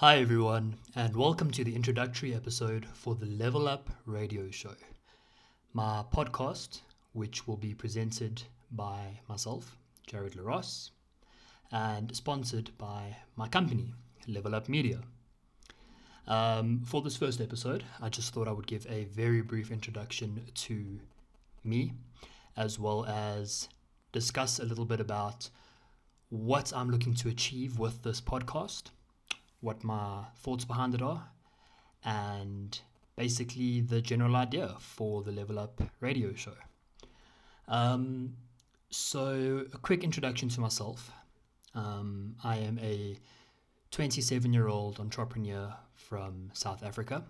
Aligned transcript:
Hi, 0.00 0.18
everyone, 0.18 0.74
and 0.94 1.16
welcome 1.16 1.50
to 1.52 1.64
the 1.64 1.74
introductory 1.74 2.34
episode 2.34 2.84
for 2.92 3.14
the 3.14 3.24
Level 3.24 3.66
Up 3.66 3.88
radio 4.04 4.50
show. 4.50 4.74
My 5.72 6.04
podcast, 6.12 6.80
which 7.14 7.48
will 7.48 7.56
be 7.56 7.72
presented 7.72 8.42
by 8.70 9.20
myself, 9.26 9.74
Jarred 10.06 10.34
Laros, 10.34 10.90
and 11.72 12.14
sponsored 12.14 12.76
by 12.76 13.16
my 13.36 13.48
company, 13.48 13.94
Level 14.28 14.54
Up 14.54 14.68
Media. 14.68 15.00
Um, 16.26 16.82
for 16.84 17.00
this 17.00 17.16
first 17.16 17.40
episode, 17.40 17.82
I 17.98 18.10
just 18.10 18.34
thought 18.34 18.48
I 18.48 18.52
would 18.52 18.66
give 18.66 18.86
a 18.90 19.04
very 19.04 19.40
brief 19.40 19.70
introduction 19.70 20.42
to 20.56 21.00
me, 21.64 21.94
as 22.54 22.78
well 22.78 23.06
as 23.06 23.70
discuss 24.12 24.58
a 24.58 24.66
little 24.66 24.84
bit 24.84 25.00
about 25.00 25.48
what 26.28 26.70
I'm 26.76 26.90
looking 26.90 27.14
to 27.14 27.30
achieve 27.30 27.78
with 27.78 28.02
this 28.02 28.20
podcast 28.20 28.90
what 29.60 29.82
my 29.84 30.24
thoughts 30.36 30.64
behind 30.64 30.94
it 30.94 31.02
are, 31.02 31.28
and 32.04 32.80
basically 33.16 33.80
the 33.80 34.00
general 34.00 34.36
idea 34.36 34.74
for 34.78 35.22
the 35.22 35.32
Level 35.32 35.58
Up 35.58 35.82
radio 36.00 36.34
show. 36.34 36.54
Um, 37.68 38.36
so, 38.90 39.64
a 39.72 39.78
quick 39.78 40.04
introduction 40.04 40.48
to 40.50 40.60
myself. 40.60 41.10
Um, 41.74 42.36
I 42.44 42.58
am 42.58 42.78
a 42.78 43.18
27 43.90 44.52
year 44.52 44.68
old 44.68 45.00
entrepreneur 45.00 45.74
from 45.94 46.50
South 46.52 46.82
Africa. 46.82 47.24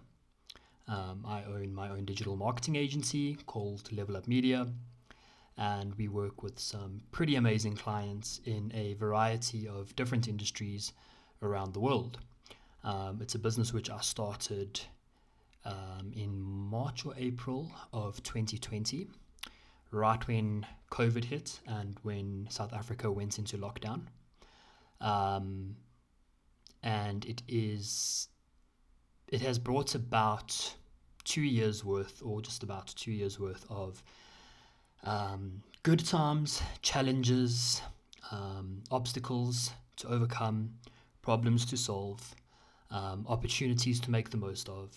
Um, 0.88 1.24
I 1.26 1.42
own 1.44 1.74
my 1.74 1.90
own 1.90 2.04
digital 2.04 2.36
marketing 2.36 2.76
agency 2.76 3.36
called 3.46 3.90
Level 3.90 4.16
Up 4.16 4.28
Media, 4.28 4.68
and 5.56 5.94
we 5.96 6.06
work 6.08 6.42
with 6.42 6.58
some 6.58 7.00
pretty 7.10 7.34
amazing 7.36 7.76
clients 7.76 8.40
in 8.44 8.70
a 8.74 8.94
variety 8.94 9.66
of 9.66 9.96
different 9.96 10.28
industries 10.28 10.92
around 11.42 11.74
the 11.74 11.80
world. 11.80 12.18
Um, 12.84 13.18
it's 13.20 13.34
a 13.34 13.38
business 13.38 13.72
which 13.72 13.90
I 13.90 14.00
started 14.00 14.80
um, 15.64 16.12
in 16.14 16.40
March 16.40 17.04
or 17.04 17.14
April 17.16 17.70
of 17.92 18.22
2020, 18.22 19.08
right 19.90 20.26
when 20.28 20.64
COVID 20.90 21.24
hit 21.24 21.58
and 21.66 21.96
when 22.02 22.46
South 22.50 22.72
Africa 22.72 23.10
went 23.10 23.38
into 23.38 23.58
lockdown. 23.58 24.02
Um, 25.00 25.76
and 26.82 27.24
it 27.24 27.42
is, 27.48 28.28
it 29.28 29.40
has 29.40 29.58
brought 29.58 29.94
about 29.94 30.74
two 31.24 31.42
years 31.42 31.84
worth, 31.84 32.22
or 32.24 32.40
just 32.40 32.62
about 32.62 32.86
two 32.96 33.10
years 33.10 33.40
worth 33.40 33.66
of 33.68 34.02
um, 35.02 35.62
good 35.82 36.04
times, 36.04 36.62
challenges, 36.82 37.82
um, 38.30 38.82
obstacles 38.90 39.72
to 39.96 40.08
overcome, 40.08 40.74
problems 41.26 41.66
to 41.66 41.76
solve, 41.76 42.20
um, 42.92 43.26
opportunities 43.28 43.98
to 43.98 44.12
make 44.12 44.30
the 44.30 44.36
most 44.36 44.68
of, 44.68 44.88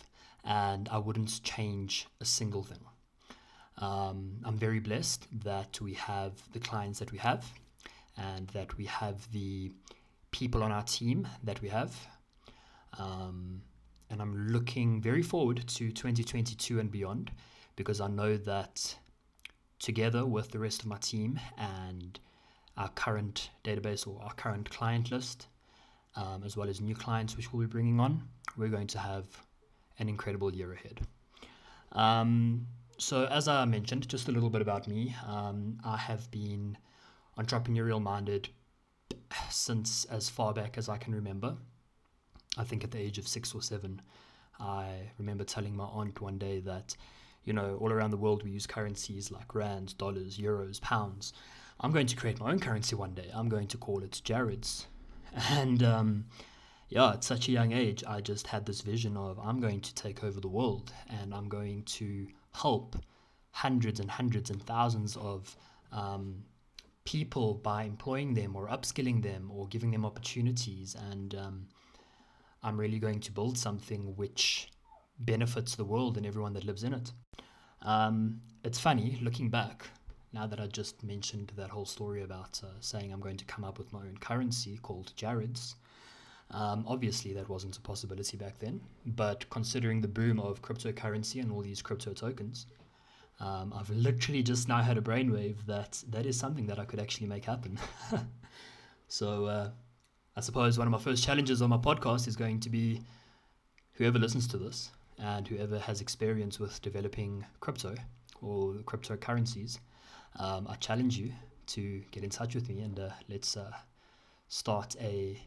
and 0.44 0.88
I 0.90 1.00
wouldn't 1.00 1.42
change 1.42 2.08
a 2.22 2.26
single 2.26 2.64
thing. 2.64 2.84
Um, 3.80 4.18
I'm 4.46 4.58
very 4.68 4.80
blessed 4.80 5.22
that 5.50 5.82
we 5.82 5.94
have 5.96 6.34
the 6.54 6.60
clients 6.60 7.00
that 7.00 7.12
we 7.12 7.18
have 7.18 7.44
and 8.16 8.48
that 8.50 8.78
we 8.78 8.86
have 8.86 9.18
the 9.32 9.72
people 10.30 10.62
on 10.62 10.72
our 10.72 10.84
team 10.84 11.28
that 11.44 11.60
we 11.64 11.70
have. 11.70 11.92
Um, 13.00 13.64
and 14.12 14.22
I'm 14.22 14.50
looking 14.50 15.02
very 15.02 15.24
forward 15.24 15.58
to 15.58 15.92
2022 15.92 16.80
and 16.80 16.92
beyond 16.92 17.32
because 17.76 18.00
I 18.02 18.08
know 18.08 18.38
that 18.38 18.96
together 19.80 20.28
with 20.28 20.52
the 20.52 20.60
rest 20.60 20.82
of 20.82 20.88
my 20.88 20.98
team 20.98 21.40
and 21.58 22.20
our 22.78 22.90
current 22.90 23.50
database 23.64 24.06
or 24.08 24.22
our 24.22 24.34
current 24.34 24.70
client 24.70 25.10
list, 25.12 25.48
um, 26.16 26.44
as 26.46 26.58
well 26.58 26.70
as 26.70 26.82
new 26.82 26.96
clients 26.96 27.38
which 27.38 27.52
we'll 27.54 27.62
be 27.62 27.72
bringing 27.72 28.00
on, 28.00 28.22
we're 28.58 28.70
going 28.70 28.88
to 28.88 29.00
have 29.00 29.26
an 30.00 30.10
incredible 30.10 30.54
year 30.54 30.74
ahead. 30.74 31.02
Um, 31.92 32.68
so, 32.98 33.26
as 33.26 33.48
I 33.48 33.64
mentioned, 33.66 34.08
just 34.10 34.28
a 34.28 34.32
little 34.32 34.50
bit 34.50 34.62
about 34.62 34.88
me. 34.88 35.16
Um, 35.26 35.78
I 35.86 35.98
have 35.98 36.30
been 36.32 36.78
entrepreneurial 37.38 38.02
minded 38.02 38.50
since 39.50 40.06
as 40.06 40.30
far 40.30 40.54
back 40.54 40.78
as 40.78 40.90
I 40.90 40.98
can 40.98 41.16
remember. 41.16 41.56
I 42.58 42.64
think 42.64 42.84
at 42.84 42.92
the 42.92 43.00
age 43.00 43.18
of 43.18 43.28
six 43.28 43.54
or 43.56 43.62
seven, 43.62 44.02
I 44.60 45.12
remember 45.18 45.44
telling 45.44 45.76
my 45.76 45.86
aunt 45.86 46.20
one 46.20 46.38
day 46.38 46.60
that, 46.62 46.96
you 47.46 47.54
know, 47.54 47.78
all 47.80 47.92
around 47.92 48.12
the 48.12 48.18
world 48.18 48.44
we 48.44 48.52
use 48.52 48.68
currencies 48.68 49.32
like 49.32 49.56
rands, 49.56 49.94
dollars, 49.94 50.38
euros, 50.38 50.82
pounds. 50.82 51.34
I'm 51.80 51.92
going 51.92 52.08
to 52.08 52.16
create 52.16 52.40
my 52.40 52.52
own 52.52 52.60
currency 52.60 52.96
one 52.96 53.14
day. 53.14 53.30
I'm 53.34 53.48
going 53.48 53.68
to 53.68 53.78
call 53.78 54.04
it 54.04 54.22
Jarred's. 54.24 54.88
And 55.50 55.84
um, 55.84 56.26
yeah, 56.90 57.12
at 57.12 57.24
such 57.24 57.48
a 57.48 57.52
young 57.52 57.72
age, 57.72 58.04
I 58.08 58.22
just 58.22 58.48
had 58.48 58.66
this 58.66 58.82
vision 58.82 59.16
of 59.16 59.40
I'm 59.40 59.60
going 59.60 59.82
to 59.82 59.96
take 59.96 60.24
over 60.24 60.40
the 60.40 60.48
world 60.48 60.92
and 61.22 61.34
I'm 61.34 61.48
going 61.48 61.84
to 61.84 62.28
help 62.54 62.96
hundreds 63.52 64.00
and 64.00 64.10
hundreds 64.10 64.50
and 64.50 64.62
thousands 64.64 65.16
of 65.18 65.56
um, 65.92 66.44
people 67.06 67.56
by 67.56 67.84
employing 67.84 68.34
them 68.34 68.56
or 68.56 68.68
upskilling 68.68 69.22
them 69.22 69.52
or 69.54 69.68
giving 69.68 69.92
them 69.92 70.06
opportunities. 70.06 70.96
And 71.12 71.36
um, 71.36 71.68
I'm 72.64 72.80
really 72.80 73.00
going 73.00 73.20
to 73.22 73.32
build 73.32 73.58
something 73.58 74.16
which 74.16 74.70
benefits 75.20 75.76
the 75.76 75.86
world 75.86 76.18
and 76.18 76.26
everyone 76.26 76.54
that 76.54 76.66
lives 76.66 76.84
in 76.84 76.94
it. 76.94 77.12
Um, 77.82 78.42
it's 78.64 78.80
funny 78.80 79.20
looking 79.22 79.50
back 79.50 79.88
now 80.34 80.46
that 80.46 80.60
I 80.60 80.68
just 80.68 81.04
mentioned 81.04 81.52
that 81.56 81.70
whole 81.70 81.86
story 81.86 82.24
about 82.24 82.62
uh, 82.64 82.68
saying 82.82 83.12
I'm 83.12 83.20
going 83.20 83.38
to 83.38 83.46
come 83.46 83.64
up 83.64 83.78
with 83.78 83.92
my 83.92 84.00
own 84.00 84.18
currency 84.20 84.80
called 84.82 85.14
Jarred's, 85.16 85.76
um, 86.52 86.84
obviously 86.88 87.34
that 87.34 87.50
wasn't 87.50 87.78
a 87.78 87.82
possibility 87.82 88.38
back 88.38 88.60
then. 88.60 88.82
But 89.06 89.50
considering 89.50 90.02
the 90.02 90.08
boom 90.08 90.40
of 90.40 90.62
cryptocurrency 90.62 91.42
and 91.42 91.52
all 91.52 91.62
these 91.62 91.82
crypto 91.82 92.14
tokens, 92.14 92.68
um, 93.40 93.74
I've 93.76 93.90
literally 93.90 94.44
just 94.44 94.68
now 94.68 94.82
had 94.82 94.98
a 94.98 95.02
brainwave 95.02 95.66
that 95.68 96.04
that 96.10 96.26
is 96.26 96.38
something 96.38 96.68
that 96.68 96.80
I 96.80 96.86
could 96.86 97.00
actually 97.00 97.28
make 97.28 97.46
happen. 97.46 97.80
so 99.08 99.46
uh, 99.46 99.70
I 100.36 100.42
suppose 100.42 100.78
one 100.78 100.88
of 100.88 100.92
my 100.92 101.00
first 101.00 101.24
challenges 101.24 101.62
on 101.62 101.70
my 101.70 101.78
podcast 101.78 102.28
is 102.28 102.36
going 102.36 102.60
to 102.62 102.70
be 102.70 103.02
whoever 103.94 104.20
listens 104.20 104.48
to 104.50 104.58
this 104.58 104.92
and 105.18 105.48
whoever 105.48 105.80
has 105.80 106.02
experience 106.02 106.60
with 106.60 106.82
developing 106.82 107.46
crypto 107.60 107.96
or 108.42 108.74
cryptocurrencies 108.86 109.80
um, 110.38 110.68
I 110.70 110.76
challenge 110.76 111.18
you 111.18 111.32
to 111.68 112.02
get 112.12 112.24
in 112.24 112.30
touch 112.30 112.56
with 112.56 112.70
me 112.70 112.82
and 112.82 113.00
uh, 113.00 113.10
let's 113.30 113.56
uh, 113.56 113.72
start 114.48 114.96
a, 115.00 115.40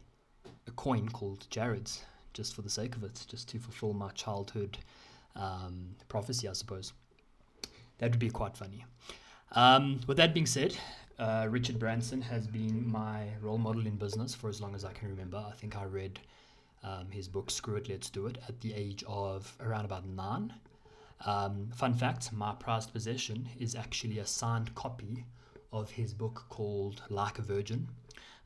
a 0.67 0.71
coin 0.71 1.09
called 1.09 1.47
Jarred's 1.49 2.03
just 2.33 2.55
for 2.55 2.61
the 2.61 2.69
sake 2.69 2.95
of 2.95 3.03
it, 3.03 3.25
just 3.27 3.47
to 3.49 3.59
fulfill 3.59 3.93
my 3.93 4.09
childhood 4.11 4.77
um, 5.35 5.95
prophecy, 6.07 6.47
I 6.47 6.53
suppose. 6.53 6.93
That 7.99 8.11
would 8.11 8.19
be 8.19 8.29
quite 8.29 8.57
funny. 8.57 8.85
Um, 9.51 9.99
with 10.07 10.17
that 10.17 10.33
being 10.33 10.47
said, 10.47 10.75
uh, 11.19 11.47
Richard 11.49 11.77
Branson 11.77 12.21
has 12.21 12.47
been 12.47 12.89
my 12.89 13.27
role 13.41 13.59
model 13.59 13.85
in 13.85 13.95
business 13.95 14.33
for 14.33 14.49
as 14.49 14.59
long 14.61 14.73
as 14.73 14.83
I 14.83 14.91
can 14.93 15.09
remember. 15.09 15.37
I 15.37 15.51
think 15.51 15.77
I 15.77 15.85
read 15.85 16.19
um, 16.83 17.07
his 17.11 17.27
book 17.27 17.51
Screw 17.51 17.75
It, 17.75 17.87
Let's 17.87 18.09
Do 18.09 18.25
It 18.25 18.39
at 18.47 18.59
the 18.61 18.73
age 18.73 19.03
of 19.07 19.55
around 19.61 19.85
about 19.85 20.07
nine. 20.07 20.53
Um, 21.25 21.69
fun 21.75 21.93
fact 21.93 22.33
my 22.33 22.53
prized 22.53 22.91
possession 22.91 23.47
is 23.57 23.75
actually 23.75 24.19
a 24.19 24.25
signed 24.25 24.73
copy 24.75 25.25
of 25.71 25.89
his 25.89 26.13
book 26.13 26.45
called 26.49 27.01
Like 27.09 27.39
a 27.39 27.41
Virgin. 27.41 27.87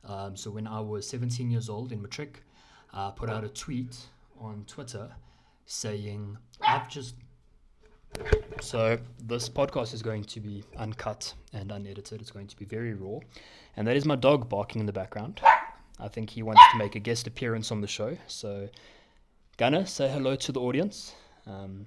Um, 0.04 0.36
so 0.36 0.50
when 0.50 0.66
I 0.66 0.80
was 0.80 1.06
17 1.08 1.50
years 1.50 1.68
old 1.68 1.92
in 1.92 2.00
matric, 2.00 2.42
I 2.92 3.12
put 3.14 3.28
out 3.28 3.44
a 3.44 3.48
tweet 3.48 3.96
on 4.40 4.64
Twitter 4.66 5.10
saying, 5.66 6.38
I've 6.60 6.88
just. 6.88 7.14
So 8.60 8.98
this 9.22 9.48
podcast 9.48 9.92
is 9.92 10.02
going 10.02 10.24
to 10.24 10.40
be 10.40 10.64
uncut 10.78 11.34
and 11.52 11.70
unedited. 11.70 12.20
It's 12.20 12.30
going 12.30 12.46
to 12.46 12.56
be 12.56 12.64
very 12.64 12.94
raw. 12.94 13.18
And 13.76 13.86
that 13.86 13.96
is 13.96 14.06
my 14.06 14.16
dog 14.16 14.48
barking 14.48 14.80
in 14.80 14.86
the 14.86 14.92
background. 14.92 15.40
I 16.00 16.08
think 16.08 16.30
he 16.30 16.42
wants 16.42 16.62
to 16.72 16.78
make 16.78 16.94
a 16.94 17.00
guest 17.00 17.26
appearance 17.26 17.70
on 17.70 17.80
the 17.80 17.86
show. 17.86 18.16
So, 18.26 18.68
Gunner, 19.56 19.84
say 19.84 20.08
hello 20.08 20.36
to 20.36 20.52
the 20.52 20.60
audience. 20.60 21.14
Um, 21.46 21.86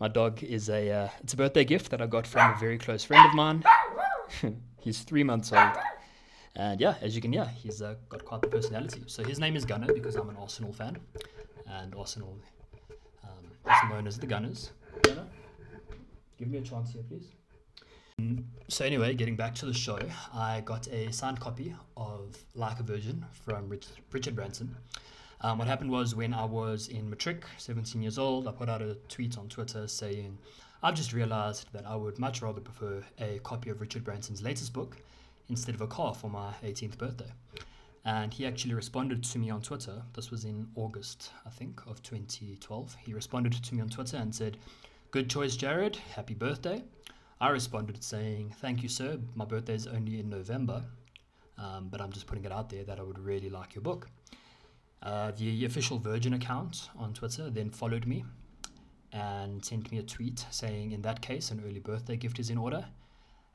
my 0.00 0.08
dog 0.08 0.42
is 0.42 0.68
a 0.68 0.90
uh, 0.90 1.08
it's 1.22 1.34
a 1.34 1.36
birthday 1.36 1.64
gift 1.64 1.90
that 1.90 2.00
I 2.00 2.06
got 2.06 2.26
from 2.26 2.54
a 2.54 2.58
very 2.58 2.78
close 2.78 3.04
friend 3.04 3.26
of 3.26 3.34
mine. 3.34 3.64
he's 4.80 5.00
three 5.00 5.24
months 5.24 5.52
old, 5.52 5.76
and 6.54 6.80
yeah, 6.80 6.94
as 7.00 7.14
you 7.14 7.22
can 7.22 7.32
hear, 7.32 7.46
he's 7.46 7.82
uh, 7.82 7.94
got 8.08 8.24
quite 8.24 8.42
the 8.42 8.48
personality. 8.48 9.02
So 9.06 9.24
his 9.24 9.38
name 9.38 9.56
is 9.56 9.64
Gunner 9.64 9.92
because 9.92 10.16
I'm 10.16 10.28
an 10.28 10.36
Arsenal 10.36 10.72
fan, 10.72 10.98
and 11.66 11.94
Arsenal 11.94 12.38
um, 13.24 13.50
is 13.66 13.90
known 13.90 14.06
as 14.06 14.18
the 14.18 14.26
Gunners. 14.26 14.72
Gunner, 15.02 15.26
give 16.38 16.48
me 16.48 16.58
a 16.58 16.62
chance 16.62 16.92
here, 16.92 17.02
please. 17.08 17.28
Mm, 18.20 18.42
so 18.66 18.84
anyway, 18.84 19.14
getting 19.14 19.36
back 19.36 19.54
to 19.56 19.66
the 19.66 19.72
show, 19.72 19.98
I 20.34 20.60
got 20.64 20.88
a 20.88 21.12
signed 21.12 21.38
copy 21.38 21.74
of 21.96 22.36
Like 22.54 22.80
a 22.80 22.82
Virgin 22.82 23.24
from 23.32 23.68
Rich, 23.68 23.86
Richard 24.10 24.34
Branson. 24.34 24.74
Um, 25.40 25.58
what 25.58 25.68
happened 25.68 25.90
was 25.90 26.16
when 26.16 26.34
I 26.34 26.44
was 26.44 26.88
in 26.88 27.08
matric, 27.08 27.44
17 27.58 28.02
years 28.02 28.18
old, 28.18 28.48
I 28.48 28.52
put 28.52 28.68
out 28.68 28.82
a 28.82 28.96
tweet 29.08 29.38
on 29.38 29.48
Twitter 29.48 29.86
saying, 29.86 30.36
I've 30.82 30.94
just 30.94 31.12
realized 31.12 31.72
that 31.72 31.86
I 31.86 31.94
would 31.94 32.18
much 32.18 32.42
rather 32.42 32.60
prefer 32.60 33.04
a 33.18 33.38
copy 33.40 33.70
of 33.70 33.80
Richard 33.80 34.04
Branson's 34.04 34.42
latest 34.42 34.72
book 34.72 34.96
instead 35.48 35.74
of 35.74 35.80
a 35.80 35.86
car 35.86 36.14
for 36.14 36.28
my 36.28 36.52
18th 36.64 36.98
birthday. 36.98 37.32
And 38.04 38.32
he 38.32 38.46
actually 38.46 38.74
responded 38.74 39.22
to 39.24 39.38
me 39.38 39.50
on 39.50 39.60
Twitter. 39.60 40.02
This 40.14 40.30
was 40.30 40.44
in 40.44 40.68
August, 40.74 41.30
I 41.46 41.50
think, 41.50 41.82
of 41.86 42.02
2012. 42.02 42.96
He 43.04 43.12
responded 43.12 43.52
to 43.52 43.74
me 43.74 43.80
on 43.80 43.88
Twitter 43.88 44.16
and 44.16 44.34
said, 44.34 44.56
Good 45.10 45.30
choice, 45.30 45.56
Jarred. 45.56 45.96
Happy 46.14 46.34
birthday. 46.34 46.82
I 47.40 47.50
responded 47.50 48.02
saying, 48.02 48.54
Thank 48.60 48.82
you, 48.82 48.88
sir. 48.88 49.18
My 49.34 49.44
birthday 49.44 49.74
is 49.74 49.86
only 49.86 50.20
in 50.20 50.28
November, 50.30 50.84
um, 51.58 51.88
but 51.90 52.00
I'm 52.00 52.12
just 52.12 52.26
putting 52.26 52.44
it 52.44 52.52
out 52.52 52.70
there 52.70 52.84
that 52.84 52.98
I 52.98 53.02
would 53.02 53.18
really 53.18 53.50
like 53.50 53.74
your 53.74 53.82
book. 53.82 54.08
Uh, 55.02 55.30
the 55.36 55.64
official 55.64 55.98
Virgin 55.98 56.34
account 56.34 56.88
on 56.96 57.12
Twitter 57.12 57.50
then 57.50 57.70
followed 57.70 58.06
me 58.06 58.24
and 59.12 59.64
sent 59.64 59.90
me 59.90 59.98
a 59.98 60.02
tweet 60.02 60.44
saying, 60.50 60.92
In 60.92 61.02
that 61.02 61.20
case, 61.20 61.50
an 61.50 61.62
early 61.66 61.80
birthday 61.80 62.16
gift 62.16 62.38
is 62.38 62.50
in 62.50 62.58
order, 62.58 62.84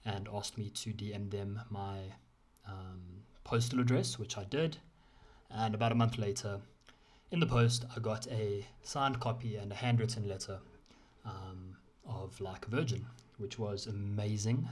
and 0.05 0.27
asked 0.33 0.57
me 0.57 0.69
to 0.69 0.91
DM 0.91 1.29
them 1.29 1.59
my 1.69 1.99
um, 2.67 3.01
postal 3.43 3.79
address, 3.79 4.17
which 4.17 4.37
I 4.37 4.45
did. 4.45 4.77
And 5.51 5.75
about 5.75 5.91
a 5.91 5.95
month 5.95 6.17
later, 6.17 6.59
in 7.31 7.39
the 7.39 7.45
post, 7.45 7.85
I 7.95 7.99
got 7.99 8.27
a 8.27 8.65
signed 8.83 9.19
copy 9.19 9.57
and 9.57 9.71
a 9.71 9.75
handwritten 9.75 10.27
letter 10.27 10.59
um, 11.25 11.75
of 12.07 12.39
Like 12.39 12.65
Virgin, 12.67 13.05
which 13.37 13.59
was 13.59 13.87
amazing. 13.87 14.67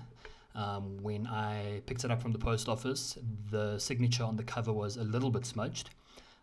Um, 0.54 0.98
when 1.02 1.28
I 1.28 1.82
picked 1.86 2.04
it 2.04 2.12
up 2.12 2.22
from 2.22 2.32
the 2.34 2.38
post 2.38 2.68
office, 2.68 3.18
the 3.50 3.80
signature 3.80 4.24
on 4.24 4.36
the 4.36 4.44
cover 4.44 4.74
was 4.74 4.98
a 4.98 5.04
little 5.04 5.32
bit 5.32 5.46
smudged. 5.46 5.90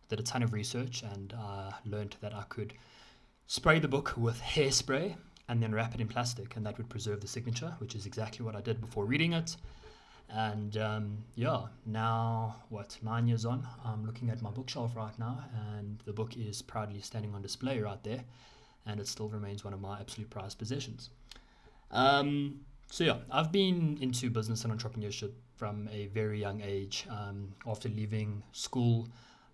Did 0.08 0.20
a 0.20 0.22
ton 0.22 0.42
of 0.42 0.52
research 0.52 1.02
and 1.02 1.34
uh, 1.38 1.70
learned 1.84 2.16
that 2.20 2.34
I 2.34 2.42
could 2.48 2.72
spray 3.46 3.78
the 3.78 3.88
book 3.88 4.14
with 4.16 4.40
hairspray 4.40 5.16
and 5.48 5.62
then 5.62 5.74
wrap 5.74 5.94
it 5.94 6.00
in 6.00 6.08
plastic, 6.08 6.56
and 6.56 6.66
that 6.66 6.76
would 6.76 6.88
preserve 6.88 7.20
the 7.20 7.28
signature, 7.28 7.74
which 7.78 7.94
is 7.94 8.06
exactly 8.06 8.44
what 8.44 8.54
I 8.54 8.60
did 8.60 8.80
before 8.80 9.04
reading 9.06 9.32
it. 9.32 9.56
And 10.30 10.76
um, 10.76 11.18
yeah, 11.36 11.62
now 11.86 12.56
what, 12.68 12.98
nine 13.02 13.26
years 13.26 13.46
on, 13.46 13.66
I'm 13.84 14.04
looking 14.04 14.28
at 14.28 14.42
my 14.42 14.50
bookshelf 14.50 14.94
right 14.94 15.18
now, 15.18 15.42
and 15.78 16.02
the 16.04 16.12
book 16.12 16.36
is 16.36 16.60
proudly 16.60 17.00
standing 17.00 17.34
on 17.34 17.40
display 17.40 17.80
right 17.80 18.02
there, 18.04 18.22
and 18.84 19.00
it 19.00 19.08
still 19.08 19.28
remains 19.28 19.64
one 19.64 19.72
of 19.72 19.80
my 19.80 19.98
absolute 20.00 20.28
prized 20.28 20.58
possessions. 20.58 21.10
Um, 21.90 22.60
so 22.90 23.04
yeah, 23.04 23.16
I've 23.30 23.52
been 23.52 23.98
into 24.02 24.28
business 24.28 24.64
and 24.64 24.78
entrepreneurship 24.78 25.32
from 25.56 25.88
a 25.92 26.06
very 26.08 26.38
young 26.38 26.60
age. 26.60 27.06
Um, 27.10 27.54
after 27.66 27.88
leaving 27.88 28.42
school, 28.52 29.08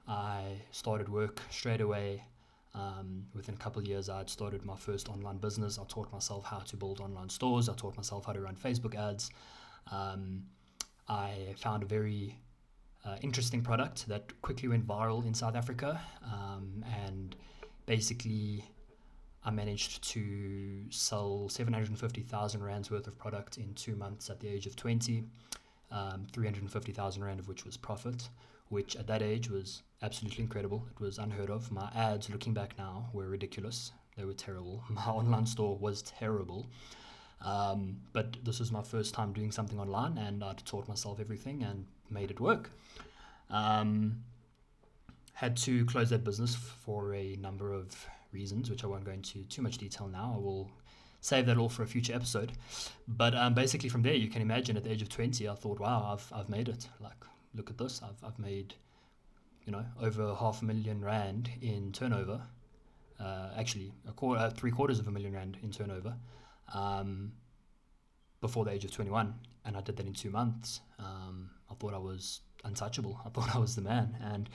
I 0.06 0.60
started 0.70 1.08
work 1.08 1.40
straight 1.50 1.80
away. 1.80 2.24
Um, 2.74 3.26
within 3.34 3.54
a 3.54 3.58
couple 3.58 3.80
of 3.80 3.86
years, 3.86 4.08
I 4.08 4.18
had 4.18 4.28
started 4.28 4.64
my 4.64 4.76
first 4.76 5.08
online 5.08 5.38
business. 5.38 5.78
I 5.78 5.84
taught 5.88 6.12
myself 6.12 6.44
how 6.44 6.58
to 6.58 6.76
build 6.76 7.00
online 7.00 7.28
stores. 7.28 7.68
I 7.68 7.74
taught 7.74 7.96
myself 7.96 8.26
how 8.26 8.32
to 8.32 8.40
run 8.40 8.56
Facebook 8.56 8.94
ads. 8.96 9.30
Um, 9.90 10.42
I 11.08 11.54
found 11.58 11.82
a 11.82 11.86
very 11.86 12.36
uh, 13.04 13.16
interesting 13.20 13.62
product 13.62 14.08
that 14.08 14.40
quickly 14.42 14.68
went 14.68 14.86
viral 14.86 15.24
in 15.24 15.34
South 15.34 15.54
Africa. 15.54 16.00
Um, 16.24 16.84
and 17.06 17.36
basically, 17.86 18.64
I 19.44 19.50
managed 19.50 20.02
to 20.10 20.90
sell 20.90 21.48
750,000 21.48 22.62
Rands 22.62 22.90
worth 22.90 23.06
of 23.06 23.18
product 23.18 23.58
in 23.58 23.74
two 23.74 23.94
months 23.94 24.30
at 24.30 24.40
the 24.40 24.48
age 24.48 24.66
of 24.66 24.74
20, 24.74 25.24
um, 25.90 26.26
350,000 26.32 27.22
Rand 27.22 27.40
of 27.40 27.48
which 27.48 27.64
was 27.64 27.76
profit, 27.76 28.28
which 28.74 28.96
at 28.96 29.06
that 29.06 29.22
age 29.22 29.48
was 29.48 29.82
absolutely 30.02 30.42
incredible. 30.42 30.84
It 30.90 31.00
was 31.00 31.18
unheard 31.18 31.48
of. 31.48 31.70
My 31.70 31.88
ads, 31.94 32.28
looking 32.28 32.52
back 32.52 32.76
now, 32.76 33.08
were 33.12 33.28
ridiculous. 33.28 33.92
They 34.16 34.24
were 34.24 34.34
terrible. 34.34 34.82
My 34.90 35.02
online 35.02 35.46
store 35.46 35.76
was 35.78 36.02
terrible. 36.02 36.66
Um, 37.40 37.98
but 38.12 38.36
this 38.42 38.58
was 38.58 38.72
my 38.72 38.82
first 38.82 39.12
time 39.12 39.32
doing 39.32 39.52
something 39.52 39.78
online, 39.78 40.16
and 40.16 40.42
I 40.42 40.54
taught 40.64 40.88
myself 40.88 41.20
everything 41.20 41.62
and 41.62 41.84
made 42.10 42.30
it 42.30 42.40
work. 42.40 42.70
Um, 43.50 44.22
had 45.34 45.56
to 45.58 45.84
close 45.84 46.08
that 46.10 46.24
business 46.24 46.54
for 46.54 47.14
a 47.14 47.36
number 47.36 47.72
of 47.72 47.94
reasons, 48.32 48.70
which 48.70 48.82
I 48.82 48.86
won't 48.86 49.04
go 49.04 49.12
into 49.12 49.44
too 49.44 49.60
much 49.62 49.76
detail 49.76 50.08
now. 50.08 50.32
I 50.36 50.40
will 50.40 50.70
save 51.20 51.46
that 51.46 51.58
all 51.58 51.68
for 51.68 51.82
a 51.82 51.86
future 51.86 52.14
episode. 52.14 52.52
But 53.06 53.34
um, 53.34 53.52
basically, 53.52 53.90
from 53.90 54.02
there, 54.02 54.14
you 54.14 54.28
can 54.28 54.40
imagine 54.40 54.76
at 54.76 54.84
the 54.84 54.90
age 54.90 55.02
of 55.02 55.10
20, 55.10 55.46
I 55.46 55.54
thought, 55.54 55.80
wow, 55.80 56.12
I've, 56.12 56.32
I've 56.32 56.48
made 56.48 56.68
it. 56.68 56.88
Like, 56.98 57.24
look 57.54 57.70
at 57.70 57.78
this. 57.78 58.00
I've, 58.02 58.22
I've 58.26 58.38
made, 58.38 58.74
you 59.64 59.72
know, 59.72 59.84
over 60.00 60.34
half 60.34 60.62
a 60.62 60.64
million 60.64 61.02
rand 61.04 61.50
in 61.60 61.92
turnover. 61.92 62.42
Uh, 63.20 63.50
actually, 63.56 63.92
a 64.08 64.12
quarter, 64.12 64.40
uh, 64.40 64.50
three 64.50 64.70
quarters 64.70 64.98
of 64.98 65.06
a 65.06 65.10
million 65.10 65.32
rand 65.32 65.56
in 65.62 65.70
turnover 65.70 66.14
um, 66.72 67.32
before 68.40 68.64
the 68.64 68.72
age 68.72 68.84
of 68.84 68.90
21, 68.90 69.34
and 69.64 69.76
I 69.76 69.80
did 69.80 69.96
that 69.96 70.06
in 70.06 70.12
two 70.12 70.30
months. 70.30 70.80
Um, 70.98 71.50
I 71.70 71.74
thought 71.74 71.94
I 71.94 71.98
was 71.98 72.40
untouchable. 72.64 73.20
I 73.24 73.28
thought 73.30 73.54
I 73.54 73.58
was 73.58 73.74
the 73.76 73.82
man, 73.82 74.16
and 74.20 74.48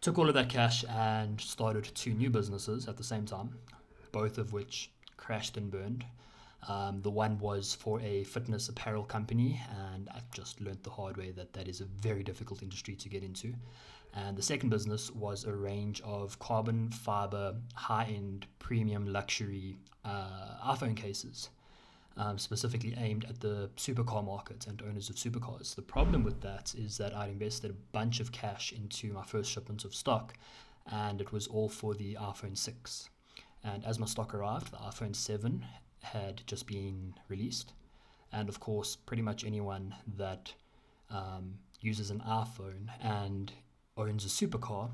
took 0.00 0.18
all 0.18 0.28
of 0.28 0.34
that 0.34 0.50
cash 0.50 0.84
and 0.90 1.40
started 1.40 1.84
two 1.94 2.12
new 2.12 2.28
businesses 2.30 2.88
at 2.88 2.96
the 2.96 3.04
same 3.04 3.24
time, 3.24 3.56
both 4.12 4.38
of 4.38 4.52
which 4.52 4.90
crashed 5.16 5.56
and 5.56 5.70
burned. 5.70 6.04
Um, 6.68 7.02
the 7.02 7.10
one 7.10 7.38
was 7.38 7.74
for 7.74 8.00
a 8.00 8.24
fitness 8.24 8.68
apparel 8.68 9.04
company, 9.04 9.60
and 9.92 10.08
I 10.08 10.20
just 10.32 10.60
learned 10.60 10.82
the 10.82 10.90
hard 10.90 11.16
way 11.16 11.30
that 11.32 11.52
that 11.52 11.68
is 11.68 11.80
a 11.80 11.84
very 11.84 12.22
difficult 12.22 12.62
industry 12.62 12.94
to 12.96 13.08
get 13.08 13.22
into. 13.22 13.54
And 14.14 14.36
the 14.36 14.42
second 14.42 14.70
business 14.70 15.10
was 15.10 15.44
a 15.44 15.52
range 15.52 16.00
of 16.02 16.38
carbon 16.38 16.90
fiber, 16.90 17.56
high 17.74 18.04
end, 18.04 18.46
premium 18.58 19.12
luxury 19.12 19.76
uh, 20.04 20.56
iPhone 20.64 20.96
cases, 20.96 21.50
um, 22.16 22.38
specifically 22.38 22.94
aimed 22.96 23.24
at 23.24 23.40
the 23.40 23.70
supercar 23.76 24.24
market 24.24 24.66
and 24.68 24.80
owners 24.82 25.10
of 25.10 25.16
supercars. 25.16 25.74
The 25.74 25.82
problem 25.82 26.22
with 26.22 26.40
that 26.42 26.74
is 26.78 26.96
that 26.98 27.14
I'd 27.14 27.30
invested 27.30 27.72
a 27.72 27.74
bunch 27.92 28.20
of 28.20 28.30
cash 28.30 28.72
into 28.72 29.12
my 29.12 29.24
first 29.24 29.50
shipment 29.50 29.84
of 29.84 29.94
stock, 29.94 30.34
and 30.90 31.20
it 31.20 31.32
was 31.32 31.46
all 31.48 31.68
for 31.68 31.94
the 31.94 32.14
iPhone 32.14 32.56
6. 32.56 33.10
And 33.64 33.84
as 33.84 33.98
my 33.98 34.06
stock 34.06 34.34
arrived, 34.34 34.70
the 34.70 34.76
iPhone 34.76 35.16
7 35.16 35.64
had 36.04 36.42
just 36.46 36.66
been 36.66 37.14
released. 37.28 37.72
And 38.32 38.48
of 38.48 38.60
course, 38.60 38.96
pretty 38.96 39.22
much 39.22 39.44
anyone 39.44 39.94
that 40.16 40.52
um, 41.10 41.54
uses 41.80 42.10
an 42.10 42.22
iPhone 42.26 42.88
and 43.00 43.52
owns 43.96 44.24
a 44.24 44.28
supercar 44.28 44.90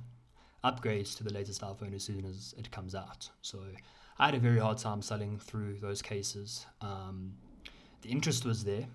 upgrades 0.63 1.17
to 1.17 1.25
the 1.25 1.33
latest 1.33 1.63
iPhone 1.63 1.95
as 1.95 2.05
soon 2.05 2.25
as 2.25 2.55
it 2.59 2.71
comes 2.71 2.95
out. 2.95 3.31
So 3.41 3.61
I 4.19 4.27
had 4.27 4.35
a 4.35 4.39
very 4.39 4.59
hard 4.59 4.79
time 4.79 5.01
selling 5.01 5.39
through 5.39 5.79
those 5.81 6.03
cases. 6.03 6.67
Um, 6.83 7.35
the 8.03 8.11
interest 8.11 8.45
was 8.45 8.65
there. 8.65 8.87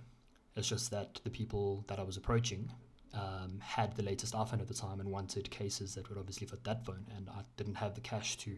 It's 0.55 0.67
just 0.67 0.91
that 0.91 1.19
the 1.23 1.29
people 1.29 1.83
that 1.87 1.99
I 1.99 2.03
was 2.03 2.17
approaching 2.17 2.71
um, 3.13 3.59
had 3.61 3.95
the 3.95 4.03
latest 4.03 4.33
iPhone 4.33 4.61
at 4.61 4.67
the 4.67 4.73
time 4.73 4.99
and 4.99 5.09
wanted 5.09 5.49
cases 5.49 5.95
that 5.95 6.07
would 6.09 6.17
obviously 6.17 6.47
fit 6.47 6.63
that 6.65 6.85
phone, 6.85 7.05
and 7.17 7.29
I 7.29 7.41
didn't 7.57 7.75
have 7.75 7.95
the 7.95 8.01
cash 8.01 8.37
to 8.37 8.55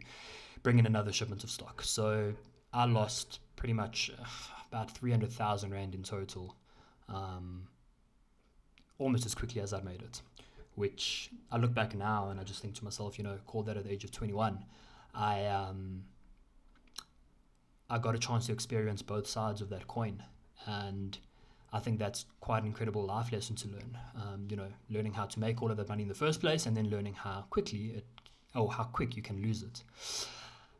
bring 0.63 0.79
in 0.79 0.85
another 0.85 1.11
shipment 1.11 1.43
of 1.43 1.49
stock. 1.49 1.81
So 1.83 2.33
I 2.73 2.85
lost 2.85 3.39
pretty 3.57 3.73
much 3.73 4.09
uh, 4.17 4.23
about 4.71 4.91
300,000 4.91 5.71
Rand 5.71 5.93
in 5.93 6.03
total, 6.03 6.55
um, 7.09 7.67
almost 8.97 9.25
as 9.25 9.35
quickly 9.35 9.59
as 9.59 9.73
I'd 9.73 9.83
made 9.83 10.01
it. 10.01 10.21
Which 10.75 11.31
I 11.51 11.57
look 11.57 11.73
back 11.73 11.95
now 11.95 12.29
and 12.29 12.39
I 12.39 12.43
just 12.43 12.61
think 12.61 12.75
to 12.75 12.83
myself, 12.85 13.17
you 13.17 13.23
know, 13.23 13.37
called 13.47 13.65
that 13.65 13.77
at 13.77 13.83
the 13.83 13.91
age 13.91 14.03
of 14.03 14.11
21. 14.11 14.63
I 15.13 15.45
um, 15.47 16.03
I 17.89 17.97
got 17.97 18.13
a 18.13 18.19
chance 18.19 18.45
to 18.45 18.53
experience 18.53 19.01
both 19.01 19.27
sides 19.27 19.61
of 19.61 19.69
that 19.69 19.87
coin, 19.87 20.21
and 20.67 21.17
I 21.73 21.79
think 21.79 21.97
that's 21.97 22.25
quite 22.41 22.59
an 22.59 22.67
incredible 22.67 23.03
life 23.03 23.31
lesson 23.31 23.55
to 23.55 23.67
learn. 23.69 23.97
Um, 24.15 24.47
you 24.49 24.55
know, 24.55 24.67
learning 24.91 25.13
how 25.13 25.25
to 25.25 25.39
make 25.39 25.63
all 25.63 25.71
of 25.71 25.77
that 25.77 25.89
money 25.89 26.03
in 26.03 26.09
the 26.09 26.15
first 26.15 26.41
place, 26.41 26.67
and 26.67 26.77
then 26.77 26.91
learning 26.91 27.15
how 27.15 27.45
quickly 27.49 27.93
it, 27.97 28.05
oh, 28.53 28.67
how 28.67 28.83
quick 28.83 29.15
you 29.15 29.23
can 29.23 29.41
lose 29.41 29.63
it. 29.63 29.83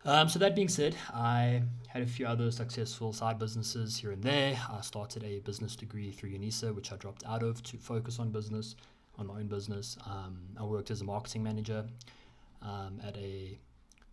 Um, 0.05 0.29
so 0.29 0.39
that 0.39 0.55
being 0.55 0.69
said, 0.69 0.95
I 1.13 1.63
had 1.87 2.01
a 2.01 2.05
few 2.05 2.25
other 2.25 2.51
successful 2.51 3.11
side 3.11 3.39
businesses 3.39 3.97
here 3.97 4.11
and 4.11 4.23
there. 4.23 4.57
I 4.71 4.81
started 4.81 5.23
a 5.23 5.39
business 5.39 5.75
degree 5.75 6.11
through 6.11 6.29
UNISA, 6.31 6.73
which 6.73 6.91
I 6.91 6.95
dropped 6.95 7.23
out 7.25 7.43
of 7.43 7.61
to 7.63 7.77
focus 7.77 8.19
on 8.19 8.31
business, 8.31 8.75
on 9.17 9.27
my 9.27 9.35
own 9.35 9.47
business. 9.47 9.97
Um, 10.05 10.37
I 10.59 10.63
worked 10.63 10.91
as 10.91 11.01
a 11.01 11.03
marketing 11.03 11.43
manager 11.43 11.85
um, 12.61 13.01
at 13.03 13.17
a 13.17 13.57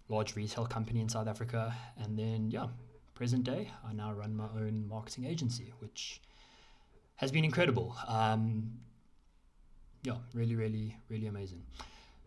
large 0.09 0.35
retail 0.37 0.67
company 0.67 1.01
in 1.01 1.09
South 1.09 1.29
Africa, 1.29 1.75
and 1.99 2.19
then 2.19 2.51
yeah, 2.51 2.67
present 3.15 3.45
day, 3.45 3.71
I 3.89 3.93
now 3.93 4.13
run 4.13 4.35
my 4.35 4.49
own 4.57 4.87
marketing 4.89 5.25
agency, 5.27 5.73
which 5.79 6.21
has 7.17 7.31
been 7.31 7.45
incredible. 7.45 7.97
Um, 8.09 8.73
yeah, 10.03 10.17
really, 10.35 10.57
really, 10.57 10.97
really 11.09 11.27
amazing. 11.27 11.63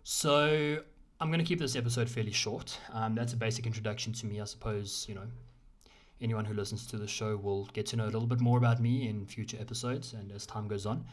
So 0.04 0.84
I'm 1.20 1.30
going 1.30 1.40
to 1.40 1.46
keep 1.46 1.58
this 1.60 1.76
episode 1.76 2.10
fairly 2.10 2.32
short. 2.32 2.78
Um, 2.94 3.16
that's 3.16 3.34
a 3.34 3.38
basic 3.38 3.66
introduction 3.66 4.14
to 4.14 4.28
me. 4.28 4.40
I 4.40 4.46
suppose, 4.46 5.06
you 5.10 5.16
know, 5.16 5.26
anyone 6.22 6.46
who 6.46 6.54
listens 6.54 6.86
to 6.88 6.98
the 6.98 7.08
show 7.08 7.36
will 7.36 7.66
get 7.74 7.88
to 7.88 7.96
know 7.96 8.04
a 8.04 8.06
little 8.06 8.28
bit 8.28 8.40
more 8.40 8.60
about 8.60 8.80
me 8.80 9.08
in 9.08 9.26
future 9.26 9.58
episodes 9.60 10.14
and 10.14 10.32
as 10.32 10.46
time 10.46 10.68
goes 10.68 10.86
on. 10.86 11.06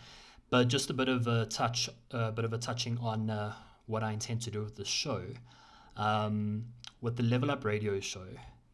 But 0.50 0.68
just 0.68 0.90
a 0.90 0.94
bit 0.94 1.08
of 1.08 1.26
a 1.26 1.46
touch, 1.46 1.88
a 2.10 2.30
bit 2.32 2.44
of 2.44 2.52
a 2.52 2.58
touching 2.58 2.98
on 2.98 3.30
uh, 3.30 3.54
what 3.86 4.02
I 4.02 4.12
intend 4.12 4.42
to 4.42 4.50
do 4.50 4.62
with 4.62 4.76
the 4.76 4.84
show. 4.84 5.22
Um, 5.96 6.66
with 7.00 7.16
the 7.16 7.22
Level 7.22 7.50
Up 7.50 7.64
Radio 7.64 7.98
show, 7.98 8.26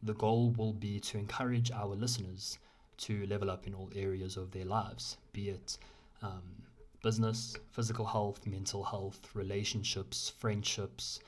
the 0.03 0.13
goal 0.15 0.53
will 0.57 0.73
be 0.73 0.99
to 0.99 1.17
encourage 1.17 1.71
our 1.71 1.95
listeners 1.95 2.59
to 2.97 3.25
level 3.27 3.49
up 3.49 3.67
in 3.67 3.73
all 3.73 3.89
areas 3.95 4.35
of 4.35 4.51
their 4.51 4.65
lives, 4.65 5.17
be 5.31 5.49
it 5.49 5.77
um, 6.21 6.63
business, 7.01 7.55
physical 7.71 8.05
health, 8.05 8.45
mental 8.45 8.83
health, 8.83 9.29
relationships, 9.33 10.33
friendships, 10.37 11.19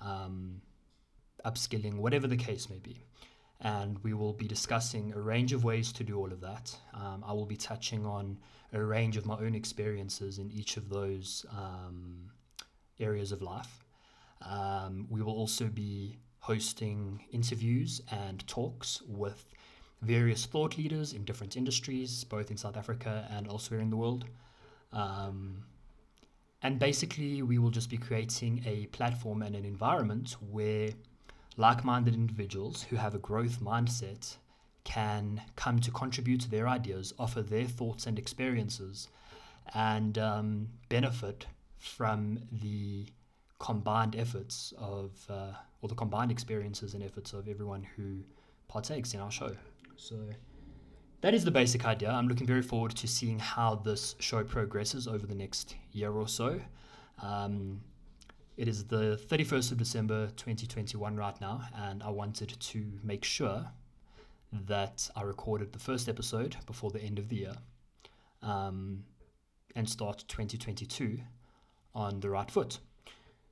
um, 0.00 0.60
upskilling, 1.44 1.96
whatever 1.96 2.26
the 2.26 2.36
case 2.36 2.68
may 2.68 2.78
be. 2.78 3.04
And 3.60 3.98
we 4.02 4.12
will 4.12 4.32
be 4.32 4.48
discussing 4.48 5.12
a 5.12 5.20
range 5.20 5.52
of 5.52 5.64
ways 5.64 5.92
to 5.92 6.04
do 6.04 6.18
all 6.18 6.32
of 6.32 6.40
that. 6.40 6.76
Um, 6.94 7.24
I 7.26 7.32
will 7.32 7.46
be 7.46 7.56
touching 7.56 8.04
on 8.04 8.38
a 8.72 8.82
range 8.82 9.16
of 9.16 9.26
my 9.26 9.34
own 9.34 9.54
experiences 9.54 10.38
in 10.38 10.50
each 10.50 10.76
of 10.76 10.88
those 10.88 11.46
um, 11.50 12.30
areas 12.98 13.30
of 13.30 13.40
life. 13.40 13.84
Um, 14.44 15.06
we 15.08 15.22
will 15.22 15.34
also 15.34 15.66
be 15.66 16.18
hosting 16.40 17.24
interviews 17.30 18.02
and 18.10 18.44
talks 18.48 19.00
with 19.06 19.46
various 20.00 20.46
thought 20.46 20.76
leaders 20.76 21.12
in 21.12 21.24
different 21.24 21.56
industries, 21.56 22.24
both 22.24 22.50
in 22.50 22.56
South 22.56 22.76
Africa 22.76 23.28
and 23.30 23.46
elsewhere 23.46 23.78
in 23.78 23.90
the 23.90 23.96
world. 23.96 24.24
Um, 24.92 25.64
and 26.62 26.78
basically, 26.78 27.42
we 27.42 27.58
will 27.58 27.70
just 27.70 27.90
be 27.90 27.96
creating 27.96 28.62
a 28.66 28.86
platform 28.86 29.42
and 29.42 29.56
an 29.56 29.64
environment 29.64 30.36
where 30.50 30.90
like 31.56 31.84
minded 31.84 32.14
individuals 32.14 32.82
who 32.84 32.96
have 32.96 33.14
a 33.14 33.18
growth 33.18 33.60
mindset 33.60 34.36
can 34.84 35.40
come 35.56 35.78
to 35.80 35.90
contribute 35.90 36.46
their 36.50 36.68
ideas, 36.68 37.12
offer 37.18 37.42
their 37.42 37.64
thoughts 37.64 38.06
and 38.06 38.18
experiences, 38.18 39.08
and 39.74 40.18
um, 40.18 40.68
benefit 40.88 41.46
from 41.78 42.40
the 42.62 43.06
combined 43.58 44.16
efforts 44.16 44.72
of, 44.78 45.10
uh, 45.28 45.52
or 45.80 45.88
the 45.88 45.94
combined 45.94 46.30
experiences 46.30 46.94
and 46.94 47.02
efforts 47.02 47.32
of 47.32 47.48
everyone 47.48 47.86
who 47.96 48.18
partakes 48.68 49.14
in 49.14 49.20
our 49.20 49.30
show. 49.30 49.54
So 49.96 50.16
that 51.22 51.34
is 51.34 51.44
the 51.44 51.50
basic 51.50 51.86
idea. 51.86 52.10
I'm 52.10 52.26
looking 52.26 52.46
very 52.48 52.62
forward 52.62 52.96
to 52.96 53.06
seeing 53.06 53.38
how 53.38 53.76
this 53.76 54.16
show 54.18 54.42
progresses 54.42 55.06
over 55.06 55.24
the 55.24 55.36
next 55.36 55.76
year 55.92 56.10
or 56.10 56.26
so. 56.26 56.60
Um, 57.22 57.80
it 58.56 58.66
is 58.66 58.84
the 58.84 59.18
31st 59.28 59.72
of 59.72 59.78
December 59.78 60.26
2021 60.36 61.16
right 61.16 61.40
now, 61.40 61.62
and 61.76 62.02
I 62.02 62.10
wanted 62.10 62.58
to 62.58 62.84
make 63.04 63.24
sure 63.24 63.64
that 64.66 65.08
I 65.14 65.22
recorded 65.22 65.72
the 65.72 65.78
first 65.78 66.08
episode 66.08 66.56
before 66.66 66.90
the 66.90 67.00
end 67.00 67.20
of 67.20 67.28
the 67.28 67.36
year 67.36 67.54
um, 68.42 69.04
and 69.76 69.88
start 69.88 70.24
2022 70.26 71.20
on 71.94 72.18
the 72.18 72.30
right 72.30 72.50
foot. 72.50 72.80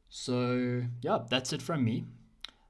So, 0.09 0.83
yeah, 1.03 1.21
that's 1.31 1.53
it 1.53 1.63
from 1.63 1.85
me. 1.85 2.05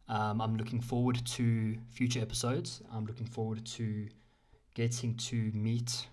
Um, 0.08 0.42
I'm 0.42 0.56
looking 0.56 0.80
forward 0.80 1.24
to 1.24 1.78
future 1.88 2.20
episodes. 2.20 2.82
I'm 2.92 3.06
looking 3.06 3.26
forward 3.26 3.64
to 3.64 4.08
getting 4.74 5.14
to 5.16 5.50
meet 5.54 6.06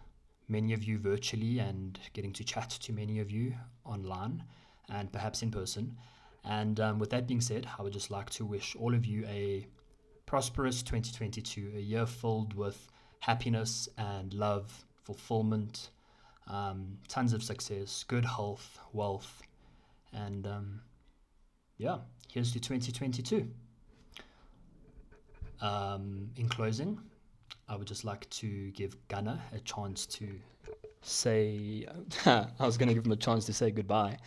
many 0.48 0.74
of 0.74 0.84
you 0.84 0.98
virtually 0.98 1.60
and 1.60 2.00
getting 2.14 2.34
to 2.34 2.44
chat 2.44 2.70
to 2.70 2.94
many 2.94 3.20
of 3.20 3.30
you 3.30 3.54
online 3.86 4.44
and 4.90 5.12
perhaps 5.12 5.42
in 5.42 5.52
person. 5.52 5.96
And 6.44 6.80
um, 6.80 7.00
with 7.00 7.10
that 7.10 7.28
being 7.28 7.42
said, 7.42 7.68
I 7.78 7.84
would 7.84 7.94
just 7.94 8.10
like 8.10 8.30
to 8.32 8.46
wish 8.46 8.76
all 8.76 8.94
of 8.94 9.06
you 9.06 9.26
a 9.28 9.68
prosperous 10.26 10.82
2022, 10.82 11.74
a 11.76 11.80
year 11.80 12.06
filled 12.06 12.54
with 12.54 12.90
happiness 13.20 13.90
and 13.98 14.34
love, 14.34 14.86
fulfillment, 15.04 15.90
um, 16.48 16.98
tons 17.08 17.34
of 17.34 17.44
success, 17.44 18.06
good 18.08 18.24
health, 18.24 18.80
wealth, 18.94 19.42
and 20.14 20.48
um, 20.48 20.82
yeah, 21.78 21.98
here's 22.32 22.52
to 22.54 22.60
2022. 22.60 23.50
Um, 25.60 26.30
in 26.36 26.48
closing, 26.48 27.00
I 27.70 27.76
would 27.76 27.88
just 27.88 28.06
like 28.06 28.30
to 28.30 28.72
give 28.72 28.96
Gunner 29.10 29.40
a 29.54 29.60
chance 29.60 30.06
to 30.08 30.28
say. 31.02 31.86
I 32.26 32.48
was 32.60 32.78
going 32.78 32.88
to 32.88 32.96
give 32.96 33.06
him 33.06 33.12
a 33.12 33.18
chance 33.18 33.46
to 33.46 33.54
say 33.54 33.72
goodbye, 33.72 34.18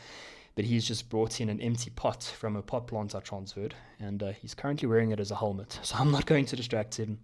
but 0.56 0.64
he's 0.64 0.86
just 0.86 1.08
brought 1.08 1.40
in 1.40 1.48
an 1.48 1.60
empty 1.60 1.90
pot 1.90 2.22
from 2.22 2.56
a 2.56 2.62
pot 2.62 2.86
plant 2.86 3.14
I 3.14 3.20
transferred, 3.20 3.74
and 3.98 4.22
uh, 4.22 4.32
he's 4.32 4.54
currently 4.54 4.88
wearing 4.88 5.10
it 5.10 5.20
as 5.20 5.30
a 5.30 5.36
helmet. 5.36 5.78
So 5.84 5.96
I'm 5.96 6.10
not 6.10 6.26
going 6.26 6.44
to 6.46 6.56
distract 6.56 6.96
him. 6.96 7.18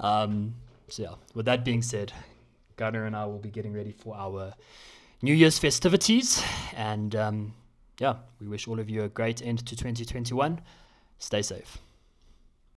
Um, 0.00 0.54
so 0.88 1.02
yeah, 1.02 1.14
with 1.34 1.46
that 1.46 1.64
being 1.64 1.82
said, 1.82 2.12
Gunner 2.76 3.06
and 3.06 3.14
I 3.14 3.26
will 3.26 3.38
be 3.38 3.50
getting 3.50 3.72
ready 3.72 3.92
for 3.92 4.16
our 4.16 4.52
New 5.22 5.34
Year's 5.34 5.58
festivities, 5.58 6.42
and 6.74 7.14
um, 7.14 7.54
yeah, 8.00 8.16
we 8.40 8.48
wish 8.48 8.66
all 8.66 8.80
of 8.80 8.90
you 8.90 9.04
a 9.04 9.08
great 9.08 9.42
end 9.42 9.60
to 9.66 9.76
2021. 9.76 10.60
Stay 11.18 11.42
safe. 11.42 11.78